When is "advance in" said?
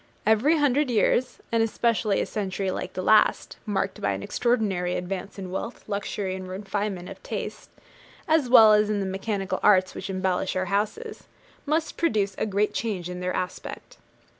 4.95-5.51